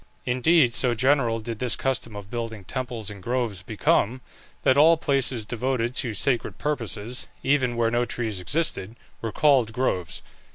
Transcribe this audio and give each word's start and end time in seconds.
Indeed 0.25 0.73
so 0.73 0.95
general 0.95 1.39
did 1.39 1.59
this 1.59 1.75
custom 1.75 2.15
of 2.15 2.31
building 2.31 2.63
temples 2.63 3.11
in 3.11 3.21
groves 3.21 3.61
become, 3.61 4.21
that 4.63 4.75
all 4.75 4.97
places 4.97 5.45
devoted 5.45 5.93
to 5.93 6.15
sacred 6.15 6.57
purposes, 6.57 7.27
even 7.43 7.75
where 7.75 7.91
no 7.91 8.03
trees 8.03 8.39
existed, 8.39 8.95
were 9.21 9.31
called 9.31 9.71
groves. 9.73 10.23